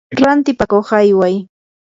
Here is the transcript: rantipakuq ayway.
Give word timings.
rantipakuq 0.21 0.89
ayway. 0.99 1.35